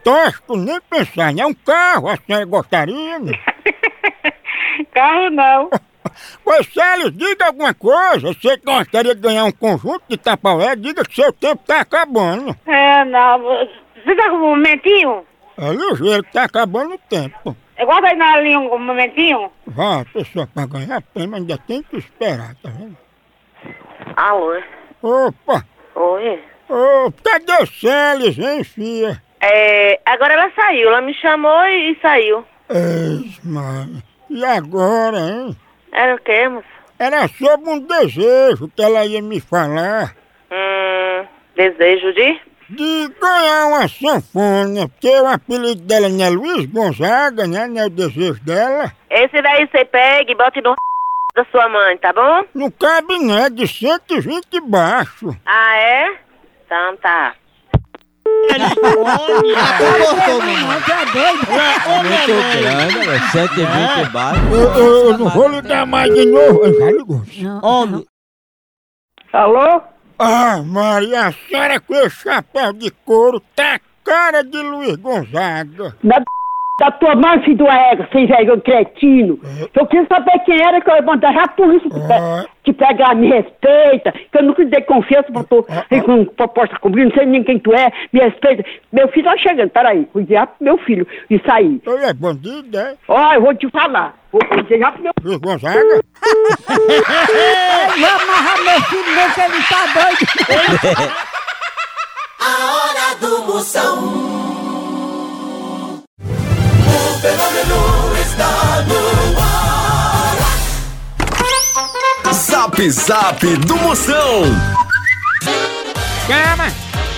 Tosco 0.04 0.56
nem 0.56 0.80
pensar, 0.82 1.32
né? 1.32 1.44
Um 1.44 1.54
carro, 1.54 2.08
a 2.08 2.16
senhora 2.16 2.44
gostaria, 2.44 3.18
né? 3.18 3.32
Carro 4.92 5.30
não. 5.30 5.70
Pois, 6.44 6.66
Célio, 6.72 7.10
diga 7.10 7.46
alguma 7.46 7.72
coisa. 7.72 8.34
Você 8.34 8.56
gostaria 8.58 9.14
de 9.14 9.20
ganhar 9.20 9.44
um 9.44 9.52
conjunto 9.52 10.02
de 10.08 10.16
tapaué? 10.16 10.74
Diga 10.76 11.04
que 11.04 11.14
seu 11.14 11.32
tempo 11.32 11.62
tá 11.64 11.80
acabando. 11.80 12.54
É, 12.66 13.04
não. 13.04 13.38
Você 13.40 14.14
tá 14.16 14.28
com 14.28 14.36
um 14.36 14.50
momentinho? 14.50 15.24
É 15.56 15.70
ligeiro 15.70 16.24
que 16.24 16.32
tá 16.32 16.44
acabando 16.44 16.94
o 16.94 16.98
tempo. 16.98 17.56
Aguarda 17.78 18.08
aí 18.08 18.16
na 18.16 18.40
linha 18.40 18.58
um 18.58 18.78
momentinho. 18.78 19.50
Vá, 19.66 20.04
pessoa, 20.12 20.46
pra 20.52 20.66
ganhar 20.66 21.00
prêmio 21.00 21.36
ainda 21.36 21.56
tem 21.56 21.82
que 21.82 21.96
esperar, 21.96 22.54
tá 22.62 22.68
vendo? 22.68 22.96
Alô? 24.16 24.60
Opa! 25.02 25.64
Oi? 25.94 26.42
Ô, 26.68 27.12
cadê 27.24 27.62
o 27.62 27.66
Celes, 27.66 28.38
hein, 28.38 28.64
filha? 28.64 29.22
É, 29.42 30.00
agora 30.06 30.34
ela 30.34 30.52
saiu, 30.54 30.88
ela 30.88 31.00
me 31.00 31.12
chamou 31.14 31.64
e, 31.64 31.90
e 31.92 31.98
saiu. 32.00 32.46
Eis, 32.70 33.44
mano. 33.44 34.00
E 34.30 34.44
agora, 34.44 35.18
hein? 35.18 35.56
Era 35.92 36.14
o 36.14 36.18
quê, 36.18 36.48
moço? 36.48 36.66
Era 36.98 37.26
sobre 37.26 37.68
um 37.68 37.80
desejo 37.80 38.70
que 38.74 38.82
ela 38.82 39.04
ia 39.04 39.20
me 39.20 39.40
falar. 39.40 40.14
Hum, 40.50 41.26
desejo 41.56 42.12
de? 42.12 42.40
De 42.70 43.08
ganhar 43.20 43.66
uma 43.66 43.88
sanfona, 43.88 44.88
porque 44.88 45.10
o 45.10 45.26
apelido 45.26 45.82
dela 45.82 46.08
não 46.08 46.24
é 46.24 46.30
Luiz 46.30 46.64
Gonzaga, 46.66 47.46
né? 47.46 47.66
Não 47.66 47.82
é 47.82 47.86
o 47.86 47.90
desejo 47.90 48.40
dela. 48.44 48.92
Esse 49.10 49.42
daí 49.42 49.68
você 49.68 49.84
pega 49.84 50.30
e 50.30 50.34
bota 50.36 50.60
no 50.62 50.74
da 51.34 51.44
sua 51.46 51.68
mãe, 51.68 51.96
tá 51.96 52.12
bom? 52.12 52.44
Não 52.54 52.70
cabe, 52.70 53.18
não, 53.18 53.38
é 53.38 53.50
de 53.50 53.66
120 53.66 54.60
baixo. 54.60 55.36
Ah, 55.44 55.76
é? 55.76 56.14
Então 56.64 56.96
tá. 56.98 57.34
Muito 62.02 62.32
grande, 62.60 62.98
velho. 63.06 63.30
120 63.30 64.10
baixo. 64.12 64.40
Eu, 64.76 65.18
não 65.18 65.28
vou 65.30 65.48
ligar 65.48 65.86
mais 65.86 66.12
de 66.14 66.26
novo. 66.26 66.64
Eu 66.64 66.78
já 66.78 66.90
ligou. 66.90 67.22
Homem. 67.62 68.06
Alô? 69.32 69.82
Ah, 70.18 70.62
Maria, 70.64 71.28
a 71.28 71.32
senhora 71.32 71.80
com 71.80 71.94
esse 71.94 72.22
chapéu 72.22 72.72
de 72.72 72.90
couro 72.90 73.40
tá 73.56 73.76
a 73.76 73.80
cara 74.04 74.42
de 74.42 74.62
Luiz 74.62 74.96
Gonzaga. 74.96 75.96
Da, 76.04 76.22
da 76.82 76.90
tua 76.90 77.14
mãe, 77.14 77.40
filho 77.42 77.58
do 77.58 77.68
égua, 77.68 78.08
sem 78.10 78.26
vergonha, 78.26 78.60
cretino. 78.60 79.38
Eu 79.72 79.86
queria 79.86 80.04
saber 80.08 80.36
quem 80.44 80.60
era 80.60 80.80
que 80.80 80.90
eu 80.90 80.96
ia 80.96 81.02
mandar 81.02 81.32
já 81.32 81.46
por 81.46 81.72
isso 81.72 81.88
te, 81.88 82.72
pe 82.72 82.72
pegar, 82.72 83.14
me 83.14 83.28
respeita, 83.28 84.10
que 84.10 84.38
eu 84.38 84.42
nunca 84.42 84.64
dei 84.64 84.80
confiança 84.82 85.30
pra 85.30 85.44
tu 85.44 85.64
com 86.04 86.24
proposta 86.24 86.76
comigo, 86.80 87.08
não 87.08 87.14
sei 87.16 87.26
nem 87.26 87.44
quem 87.44 87.60
tu 87.60 87.72
é, 87.72 87.92
me 88.12 88.18
respeita. 88.18 88.64
Meu 88.92 89.06
filho 89.08 89.26
tá 89.26 89.36
chegando, 89.38 89.70
peraí, 89.70 90.08
vou 90.12 90.24
dizer 90.24 90.44
pro 90.44 90.56
meu 90.64 90.76
filho 90.78 91.06
isso 91.30 91.48
aí. 91.52 91.80
Ele 91.86 92.04
é 92.04 92.12
bandido, 92.12 92.76
é? 92.76 92.94
Ó, 93.06 93.34
eu 93.34 93.42
vou 93.42 93.54
te 93.54 93.70
falar, 93.70 94.16
vou, 94.32 94.40
vou 94.52 94.62
dizer 94.64 94.80
já 94.80 94.90
pro 94.90 95.02
meu 95.04 95.12
Luiz 95.22 95.38
Gonzaga? 95.38 95.78
Ele 97.94 98.04
amarra 98.04 98.62
meu 98.64 98.80
filho, 98.82 99.14
não, 99.14 99.30
que 99.30 99.40
ele 99.40 99.62
tá 99.68 99.86
doido. 99.94 101.22
Zap 112.82 112.90
Zap 112.90 113.46
do 113.58 113.76
Moção. 113.76 114.42
Chama! 116.26 116.64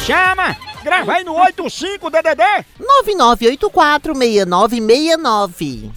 Chama! 0.05 0.55
Grava 0.83 1.13
aí 1.13 1.25
no 1.25 1.33
85 1.35 2.11
DDD! 2.11 2.43
99846969. 4.05 5.91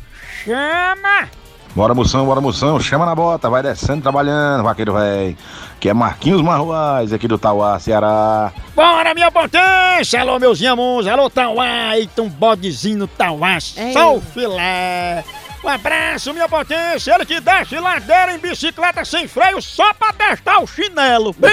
Chama! 0.45 1.27
Bora 1.75 1.93
moção, 1.93 2.25
bora 2.25 2.39
moção, 2.39 2.79
chama 2.79 3.05
na 3.05 3.13
bota, 3.13 3.49
vai 3.49 3.61
descendo 3.61 4.01
trabalhando, 4.01 4.63
vaqueiro 4.63 4.93
véi. 4.93 5.37
Que 5.81 5.89
é 5.89 5.93
Marquinhos 5.93 6.41
Marruais 6.41 7.11
aqui 7.11 7.27
do 7.27 7.37
Tauá, 7.37 7.77
Ceará. 7.77 8.53
Bora, 8.73 9.13
minha 9.13 9.29
potência! 9.29 10.21
Alô, 10.21 10.39
meus 10.39 10.61
irmãos! 10.61 11.05
Alô, 11.07 11.29
Tauá! 11.29 11.97
Eita, 11.97 12.21
um 12.21 12.29
bodezinho 12.29 13.05
Tauá! 13.05 13.57
Ei. 13.75 13.91
Só 13.91 14.15
o 14.15 14.21
filé! 14.21 15.25
Um 15.63 15.69
abraço, 15.69 16.33
minha 16.33 16.47
potência! 16.47 17.13
Ele 17.13 17.25
que 17.25 17.39
desce 17.39 17.79
ladeira 17.79 18.33
em 18.33 18.37
bicicleta 18.37 19.03
sem 19.03 19.27
freio 19.27 19.61
só 19.61 19.93
pra 19.93 20.13
testar 20.13 20.59
o 20.59 20.67
chinelo! 20.67 21.35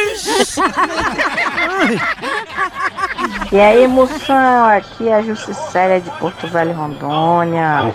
E 3.53 3.61
aí, 3.61 3.87
moção, 3.87 4.67
aqui 4.67 5.09
é 5.09 5.15
a 5.15 5.23
Justicélia 5.23 6.01
de 6.01 6.11
Porto 6.19 6.49
Velho, 6.49 6.73
Rondônia. 6.73 7.93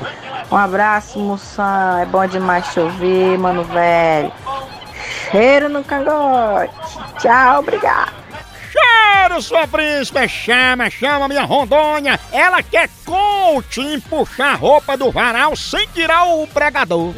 Um 0.50 0.56
abraço, 0.56 1.19
moção, 1.19 2.00
é 2.00 2.06
bom 2.06 2.26
demais 2.26 2.72
te 2.72 2.80
ouvir, 2.80 3.38
mano 3.38 3.63
velho. 3.65 4.32
Cheiro 5.32 5.69
no 5.69 5.84
cangote. 5.84 6.74
Tchau, 7.19 7.60
obrigado. 7.60 8.19
Cheiro, 9.30 9.42
sua 9.42 9.68
príncipe! 9.68 10.28
Chama, 10.28 10.89
chama 10.89 11.28
minha 11.28 11.44
Rondônia! 11.44 12.20
Ela 12.32 12.63
quer 12.63 12.89
coach 13.06 13.80
em 13.80 14.00
puxar 14.00 14.54
a 14.54 14.56
roupa 14.56 14.98
do 14.98 15.12
varal 15.12 15.56
sem 15.56 15.88
tirar 15.94 16.24
o 16.26 16.48
pregador! 16.48 17.13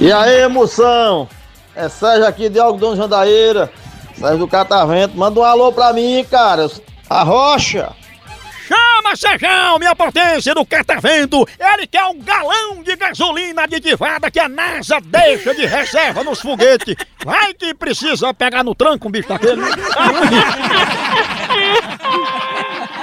E 0.00 0.12
aí, 0.12 0.48
moção? 0.48 1.28
É 1.76 1.88
Sérgio 1.88 2.26
aqui 2.26 2.48
de 2.48 2.58
Algodão 2.58 2.96
Jandaíra. 2.96 3.70
Sérgio 4.18 4.38
do 4.38 4.48
Catavento. 4.48 5.16
Manda 5.16 5.38
um 5.40 5.44
alô 5.44 5.72
pra 5.72 5.92
mim, 5.92 6.24
cara. 6.28 6.68
A 7.08 7.22
Rocha. 7.22 7.92
Chama, 9.14 9.16
Sejão, 9.16 9.78
minha 9.78 9.94
potência 9.94 10.54
do 10.54 10.64
catavento! 10.64 11.46
Ele 11.58 11.86
quer 11.86 12.04
um 12.04 12.18
galão 12.18 12.82
de 12.82 12.96
gasolina 12.96 13.62
aditivada 13.62 14.30
que 14.30 14.38
a 14.40 14.48
NASA 14.48 15.00
deixa 15.00 15.54
de 15.54 15.66
reserva 15.66 16.24
nos 16.24 16.40
foguetes! 16.40 16.96
Vai 17.24 17.54
que 17.54 17.74
precisa 17.74 18.34
pegar 18.34 18.64
no 18.64 18.74
tranco 18.74 19.08
um 19.08 19.10
bicho 19.10 19.28
daquele! 19.28 19.62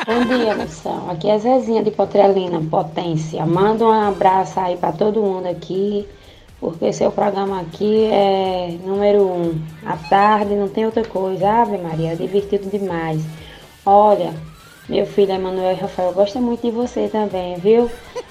Bom 0.06 0.26
dia, 0.26 0.56
moção. 0.56 1.10
Aqui 1.10 1.30
é 1.30 1.40
Zezinha 1.40 1.84
de 1.84 1.92
Potrelina, 1.92 2.62
Potência. 2.70 3.46
Manda 3.46 3.86
um 3.86 4.08
abraço 4.10 4.60
aí 4.60 4.76
pra 4.76 4.92
todo 4.92 5.22
mundo 5.22 5.48
aqui, 5.48 6.08
porque 6.60 6.92
seu 6.92 7.12
programa 7.12 7.62
aqui 7.62 8.06
é 8.12 8.78
número 8.84 9.28
um. 9.28 9.62
À 9.86 9.96
tarde 9.96 10.56
não 10.56 10.68
tem 10.68 10.86
outra 10.86 11.04
coisa. 11.06 11.50
Ave 11.50 11.78
Maria, 11.78 12.14
é 12.14 12.16
divertido 12.16 12.70
demais. 12.70 13.22
Olha, 13.86 14.34
meu 14.90 15.06
filho 15.06 15.32
Emanuel 15.32 15.72
e 15.72 15.82
Rafael 15.82 16.12
gosta 16.12 16.40
muito 16.40 16.62
de 16.62 16.72
você 16.72 17.08
também, 17.08 17.56
viu? 17.56 17.90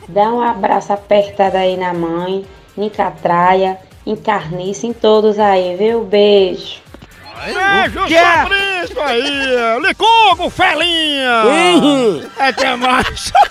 Dá 0.09 0.33
um 0.33 0.41
abraço 0.41 0.93
apertado 0.93 1.57
aí 1.57 1.77
na 1.77 1.95
mãe, 1.95 2.45
em 2.77 2.89
Catraia, 2.89 3.79
em 4.07 4.17
Carniça, 4.17 4.87
em 4.87 4.93
todos 4.93 5.39
aí, 5.39 5.77
viu? 5.77 6.05
Beijo. 6.05 6.81
Beijo, 7.45 8.01
príncipe 8.47 9.01
aí! 9.01 9.81
Licugo, 9.81 10.51
felinha! 10.51 11.45
Uhum. 11.45 12.23
Até 12.39 12.77
mais! 12.77 13.33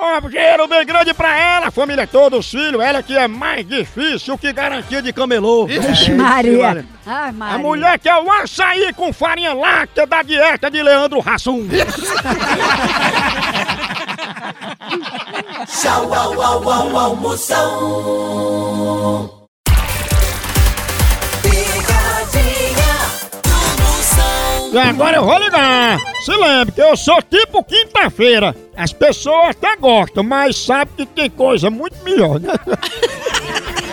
Um 0.00 0.30
cheiro 0.30 0.68
bem 0.68 0.86
grande 0.86 1.12
pra 1.12 1.36
ela, 1.36 1.72
família 1.72 2.06
toda, 2.06 2.36
os 2.36 2.48
filhos, 2.48 2.80
ela 2.80 3.02
que 3.02 3.16
é 3.16 3.26
mais 3.26 3.66
difícil 3.66 4.38
que 4.38 4.52
garantia 4.52 5.02
de 5.02 5.12
camelô. 5.12 5.66
Vixe, 5.66 6.12
É, 6.12 6.14
Maria. 6.14 6.86
Ai, 7.04 7.32
Maria. 7.32 7.54
A 7.56 7.58
mulher 7.58 7.98
que 7.98 8.08
é 8.08 8.16
o 8.16 8.30
açaí 8.30 8.92
com 8.92 9.12
farinha 9.12 9.52
láctea 9.52 10.06
da 10.06 10.22
dieta 10.22 10.70
de 10.70 10.80
Leandro 10.84 11.20
Hassum. 11.26 11.66
Tchau, 15.66 16.14
au, 16.14 16.42
au, 16.42 16.70
au, 16.70 16.96
au, 16.96 17.16
agora 24.76 25.16
eu 25.16 25.24
vou 25.24 25.38
ligar. 25.38 25.98
Se 26.24 26.32
lembre 26.32 26.72
que 26.74 26.80
eu 26.80 26.96
sou 26.96 27.22
tipo 27.22 27.62
quinta-feira. 27.64 28.54
As 28.76 28.92
pessoas 28.92 29.50
até 29.50 29.76
gostam, 29.76 30.22
mas 30.22 30.56
sabem 30.56 30.94
que 30.96 31.06
tem 31.06 31.30
coisa 31.30 31.70
muito 31.70 31.96
melhor, 32.04 32.38
né? 32.38 32.52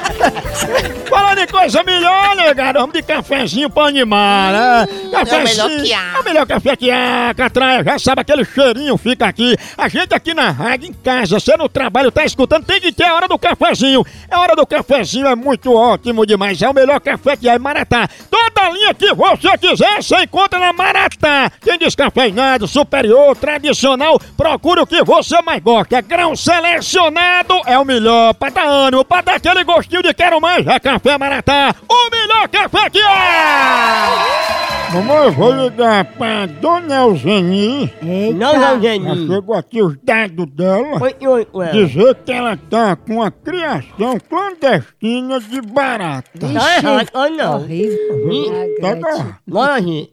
Falando 1.10 1.40
em 1.40 1.48
coisa 1.48 1.84
melhor, 1.84 2.36
negado, 2.36 2.80
vamos 2.80 2.94
de 2.94 3.02
cafezinho 3.02 3.70
pra 3.70 3.86
animar, 3.86 4.54
né? 4.54 4.88
Cafezinho. 5.12 5.68
melhor 5.70 5.84
que 5.84 5.94
há. 5.94 6.14
É 6.16 6.20
o 6.20 6.24
melhor 6.24 6.48
café 6.48 6.76
que 6.76 6.92
há, 6.92 7.34
Catraia. 7.36 7.84
Já 7.84 8.00
sabe, 8.00 8.22
aquele 8.22 8.46
cheirinho 8.46 8.98
fica 8.98 9.26
aqui. 9.26 9.56
A 9.78 9.88
gente 9.88 10.14
aqui 10.14 10.34
na 10.34 10.52
rádio, 10.52 10.90
em 10.90 10.94
casa, 10.94 11.40
você 11.40 11.56
no 11.58 11.70
trabalho, 11.70 12.12
tá 12.12 12.26
escutando, 12.26 12.66
tem 12.66 12.82
que 12.82 12.92
ter 12.92 13.06
a 13.06 13.16
hora 13.16 13.28
do 13.28 13.38
cafezinho. 13.38 14.06
A 14.30 14.40
hora 14.40 14.56
do 14.56 14.66
cafezinho 14.66 15.28
é 15.28 15.36
muito 15.36 15.74
ótimo 15.74 16.26
demais. 16.26 16.62
É 16.62 16.70
o 16.70 16.74
melhor 16.74 17.00
café 17.00 17.38
que 17.38 17.48
há 17.48 17.56
em 17.56 17.60
Maratá. 17.60 18.08
Toda 18.30 18.70
linha 18.70 18.94
que 18.94 19.14
você 19.14 19.58
quiser, 19.58 20.02
você 20.02 20.24
encontra 20.24 20.60
na 20.60 20.74
Maratá. 20.74 21.52
Tem 21.62 21.78
descafeinado, 21.78 22.68
superior, 22.68 23.36
tradicional. 23.36 24.20
Procure 24.36 24.82
o 24.82 24.88
que 24.88 25.04
você 25.04 25.42
mais 25.42 25.62
gosta. 25.62 26.02
Grão 26.02 26.36
selecionado 26.36 27.62
é 27.66 27.78
o 27.78 27.86
melhor 27.86 28.34
pra 28.34 28.50
dar 28.50 28.66
ânimo, 28.66 29.06
pra 29.06 29.22
dar 29.22 29.36
aquele 29.36 29.64
gostinho 29.64 29.95
de 30.02 30.14
quero 30.14 30.40
mais. 30.40 30.66
É 30.66 30.80
Café 30.80 31.18
Maratá, 31.18 31.76
o 31.90 32.10
melhor 32.10 32.48
café 32.50 32.90
que 32.90 33.02
há! 33.02 34.56
Mamãe, 34.94 35.26
eu 35.26 35.32
vou 35.34 35.52
ligar 35.52 36.06
pra 36.14 36.46
Dona 36.46 37.02
Eugenie. 37.02 37.92
Dona 38.38 38.72
Eugenie. 38.76 39.28
Já 39.28 39.36
chegou 39.36 39.56
aqui 39.56 39.82
os 39.82 39.98
dados 40.02 40.46
dela. 40.52 41.02
Oi, 41.02 41.16
oi, 41.28 41.48
oi. 41.52 41.68
Dizer 41.72 42.16
que 42.24 42.32
ela 42.32 42.56
tá 42.56 42.96
com 42.96 43.22
a 43.22 43.30
criação 43.30 44.18
clandestina 44.20 45.40
de 45.40 45.62
barata. 45.62 46.40
Tá 46.40 46.78
errado, 46.78 47.10
olha 47.14 47.36
não. 47.36 47.56
Horrível. 47.56 48.78
Tá 48.80 48.96
bom. 48.96 49.34
Bora, 49.48 49.82
gente. 49.82 50.12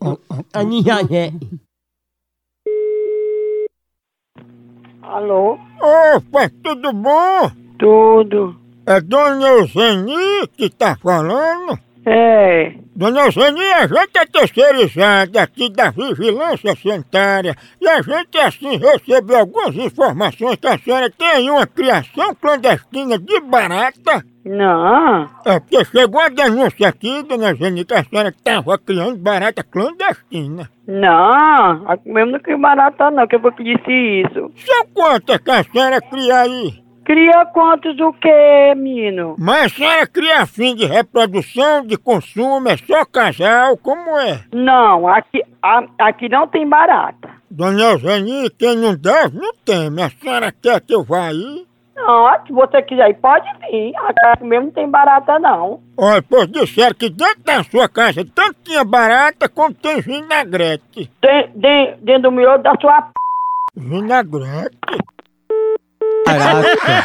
A 0.52 0.62
é. 1.14 1.32
Alô? 5.02 5.58
Opa, 5.80 6.50
tudo 6.62 6.92
bom? 6.92 7.50
Tudo. 7.78 8.61
É 8.84 9.00
Dona 9.00 9.46
Eugenie 9.46 10.48
que 10.56 10.68
tá 10.68 10.96
falando? 11.00 11.78
É. 12.04 12.74
Dona 12.96 13.26
Eugenie, 13.26 13.72
a 13.74 13.86
gente 13.86 14.18
é 14.18 14.26
terceirizada 14.26 15.40
aqui 15.40 15.70
da 15.70 15.90
Vigilância 15.92 16.74
Sanitária 16.74 17.54
e 17.80 17.88
a 17.88 18.02
gente, 18.02 18.38
assim, 18.38 18.76
recebeu 18.76 19.38
algumas 19.38 19.76
informações 19.76 20.56
que 20.56 20.66
a 20.66 20.76
senhora 20.78 21.08
tem 21.10 21.48
uma 21.48 21.64
criação 21.64 22.34
clandestina 22.34 23.16
de 23.18 23.40
barata. 23.40 24.24
Não. 24.44 25.28
É 25.44 25.60
porque 25.60 25.84
chegou 25.84 26.20
a 26.20 26.28
denúncia 26.28 26.88
aqui, 26.88 27.22
Dona 27.22 27.50
Eugenie, 27.50 27.84
que 27.84 27.94
a 27.94 28.02
senhora 28.02 28.30
estava 28.30 28.76
criando 28.78 29.16
barata 29.16 29.62
clandestina. 29.62 30.68
Não, 30.88 31.86
mesmo 32.04 32.32
não 32.32 32.40
cria 32.40 32.58
barata 32.58 33.12
não, 33.12 33.28
que 33.28 33.36
eu 33.36 33.40
vou 33.40 33.52
que 33.52 33.62
disse 33.62 33.92
isso. 34.26 34.50
São 34.56 34.86
quantas 34.92 35.38
que 35.38 35.50
a 35.52 35.62
senhora 35.62 36.00
cria 36.00 36.40
aí? 36.40 36.81
Cria 37.12 37.44
quantos 37.52 38.00
o 38.00 38.10
quê, 38.14 38.72
menino? 38.74 39.36
Mas 39.38 39.66
a 39.66 39.68
senhora 39.76 40.06
cria 40.06 40.40
a 40.40 40.46
fim 40.46 40.74
de 40.74 40.86
reprodução, 40.86 41.84
de 41.84 41.98
consumo, 41.98 42.66
é 42.70 42.76
só 42.78 43.04
casal, 43.04 43.76
como 43.76 44.18
é? 44.18 44.40
Não, 44.50 45.06
aqui, 45.06 45.42
a- 45.62 45.84
aqui 45.98 46.30
não 46.30 46.48
tem 46.48 46.66
barata. 46.66 47.28
Dona 47.50 47.82
Eugenie, 47.82 48.48
quem 48.58 48.78
não 48.78 48.94
deve, 48.96 49.36
não 49.36 49.52
teme. 49.62 50.00
A 50.02 50.08
senhora 50.08 50.50
quer 50.50 50.80
que 50.80 50.94
eu 50.94 51.04
vá 51.04 51.26
aí? 51.26 51.66
Não, 51.94 52.46
se 52.46 52.52
você 52.54 52.80
quiser 52.80 53.10
ir, 53.10 53.14
pode 53.20 53.44
vir. 53.70 53.92
Aqui 54.30 54.44
mesmo 54.44 54.64
não 54.68 54.72
tem 54.72 54.88
barata 54.88 55.38
não. 55.38 55.82
Olha, 55.98 56.22
pois 56.22 56.50
disseram 56.50 56.94
que 56.94 57.10
dentro 57.10 57.42
da 57.44 57.62
sua 57.62 57.90
casa 57.90 58.24
tanto 58.34 58.56
tinha 58.64 58.82
barata 58.84 59.50
como 59.50 59.74
tem 59.74 60.00
vinagrete. 60.00 61.10
Tem, 61.20 61.50
tem 61.60 61.94
dentro 62.00 62.22
do 62.22 62.32
miolo 62.32 62.62
da 62.62 62.72
sua 62.80 63.02
p... 63.02 63.10
Vinagrete? 63.76 64.78
Caraca. 66.38 67.02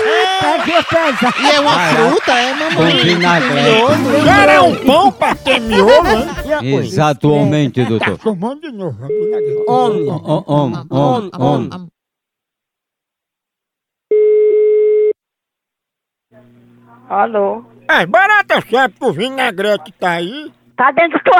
E 1.42 1.52
é 1.52 1.60
uma 1.60 1.74
Caraca. 1.76 1.96
fruta, 2.10 2.32
é, 2.34 2.54
Com 2.54 2.82
mamãe? 2.82 2.98
vinagrete. 3.04 4.26
Já 4.26 4.44
é 4.54 4.62
um 4.62 4.76
pão 4.86 5.12
pra 5.12 5.36
ter 5.36 5.60
miolo, 5.60 6.08
hein? 6.08 6.76
Exatamente, 6.78 7.84
Tá 7.84 7.90
doutor. 7.90 8.20
chamando 8.22 8.62
de 8.62 8.72
novo. 8.72 9.04
a 9.04 9.08
vinagrete. 9.08 9.63
Homem. 9.68 10.10
Om, 10.10 10.44
om, 10.48 10.86
om, 10.90 11.30
om. 11.40 11.88
Alô? 17.10 17.63
As 17.88 18.06
baratas 18.06 18.63
sabem 18.70 18.98
que 18.98 19.06
o 19.06 19.13
vinagrete 19.13 19.92
tá 19.94 20.12
aí. 20.12 20.52
Tá 20.76 20.92
dentro 20.92 21.20
do 21.24 21.32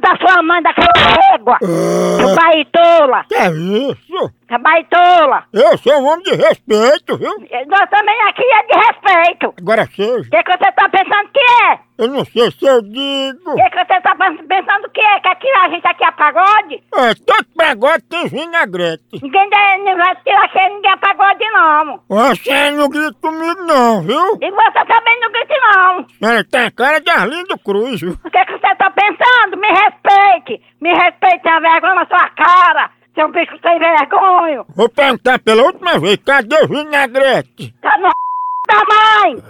da 0.00 0.16
sua 0.16 0.42
mãe, 0.42 0.60
daquela 0.62 0.90
régua. 1.30 1.56
Seu 1.60 2.34
baitola. 2.34 3.24
Que 3.28 3.34
é 3.36 3.50
isso? 3.52 4.32
Seu 4.48 4.58
baitola. 4.58 5.44
Eu 5.52 5.78
sou 5.78 5.92
um 6.00 6.06
homem 6.06 6.22
de 6.24 6.34
respeito, 6.34 7.16
viu? 7.16 7.30
Nós 7.66 7.90
também 7.90 8.20
aqui 8.28 8.42
é 8.42 8.62
de 8.66 8.86
respeito. 8.86 9.54
Agora 9.60 9.82
O 9.84 9.86
seja, 9.94 10.30
que, 10.30 10.42
que 10.42 10.52
você 10.52 10.72
tá 10.72 10.88
pensando 10.88 11.28
que 11.32 11.40
é? 11.40 11.78
eu 11.96 12.08
não 12.08 12.24
sei 12.24 12.50
se 12.50 12.66
eu 12.66 12.82
digo. 12.82 13.50
O 13.52 13.54
que, 13.54 13.70
que 13.70 13.76
você 13.84 14.00
tá 14.00 14.14
pens- 14.16 14.46
pensando 14.48 14.90
que 14.90 15.00
é? 15.00 15.20
Que 15.20 15.28
aqui 15.28 15.48
a 15.48 15.68
gente 15.68 15.86
aqui 15.86 16.04
é 16.04 16.10
pagode? 16.12 16.74
É, 16.94 17.14
todo 17.26 17.46
pagode 17.56 18.02
tem 18.04 18.26
vinagrete. 18.28 19.20
Ninguém 19.22 19.84
não 19.84 19.96
vai 19.96 20.16
tirar 20.16 20.48
que 20.48 20.68
ninguém 20.68 20.90
é 20.92 20.96
pagode, 20.96 21.44
não. 21.50 22.00
Você 22.08 22.70
não 22.72 22.88
grita 22.88 23.14
comigo 23.22 23.62
não, 23.62 24.02
viu? 24.02 24.38
E 24.42 24.50
você 24.50 24.84
também 24.86 25.20
não 25.20 25.32
grite, 25.32 25.54
não. 25.60 26.06
Senhora 26.18 26.44
tem 26.44 26.64
a 26.66 26.70
cara 26.70 27.00
de 27.00 27.10
Arlindo 27.10 27.58
Cruz, 27.58 28.00
viu? 28.00 28.12
O 28.24 28.30
que, 28.30 28.44
que 28.44 28.52
você 28.52 28.74
tá 28.74 28.90
pensando? 28.90 29.56
Me 29.56 29.68
respeite! 29.68 30.62
Me 30.80 30.90
respeite, 30.92 31.42
tenha 31.42 31.60
vergonha 31.60 31.94
na 31.94 32.06
sua 32.06 32.28
cara! 32.30 32.90
Seu 33.14 33.30
bicho 33.30 33.56
sem 33.62 33.78
vergonha! 33.78 34.64
Vou 34.74 34.88
perguntar 34.88 35.38
pela 35.38 35.62
última 35.62 35.98
vez, 35.98 36.18
cadê 36.24 36.56
o 36.64 36.68
vinagrete? 36.68 37.72
Tá 37.80 37.96
no 37.98 38.10
da 38.66 38.82
mãe! 38.84 39.42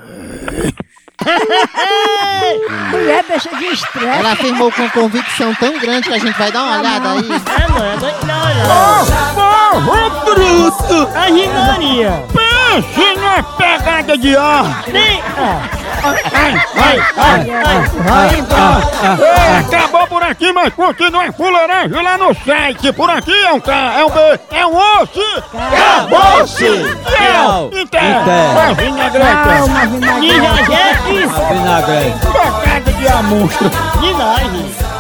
Mulher 2.90 3.24
deixa 3.24 3.57
de 3.57 3.64
estresse. 3.66 4.18
Ela 4.18 4.33
afirmou 4.33 4.70
com 4.70 4.88
convicção 4.90 5.55
tão 5.55 5.79
grande 5.79 6.09
que 6.09 6.14
a 6.14 6.18
gente 6.18 6.37
vai 6.37 6.53
dar 6.53 6.62
uma 6.62 6.81
olhada 6.81 7.12
aí. 7.12 7.20
É, 7.20 7.68
mano, 7.72 8.07
não, 8.27 9.07
não, 9.35 9.87
Porro 9.87 10.24
bruto! 10.24 11.09
A 11.16 11.29
ginaria. 11.29 12.11
Pense 12.33 13.14
numa 13.14 13.42
pegada 13.57 14.18
de 14.18 14.37
ar! 14.37 14.85
Nem. 14.92 15.22
Acabou 19.58 20.06
por 20.06 20.22
aqui, 20.22 20.52
mas 20.52 20.72
continua 20.74 21.32
fuleiragem 21.32 22.02
lá 22.02 22.18
no 22.18 22.34
site. 22.34 22.92
Por 22.92 23.08
aqui 23.10 23.32
é 23.32 23.52
um 23.52 23.60
K, 23.60 23.72
é 23.72 24.04
um 24.04 24.10
B, 24.10 24.40
é 24.50 24.66
um 24.66 24.76
osso. 24.76 25.20
Acabou-se! 25.54 26.64
Tchau! 26.64 27.70
Inter! 27.72 28.02
Inter. 28.02 28.54
Vai, 28.54 28.74
vinagrete! 28.74 29.70
Vinagrete. 30.20 31.24
A 31.24 31.52
vinagrete. 31.52 32.26
Pegada 32.62 32.92
de! 32.92 33.04
De 34.00 34.12
nós. 34.14 34.93